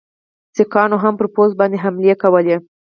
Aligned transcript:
سیکهانو 0.55 0.97
هم 1.03 1.13
پر 1.19 1.27
پوځ 1.35 1.51
باندي 1.59 1.77
حملې 1.83 2.13
کولې. 2.23 2.55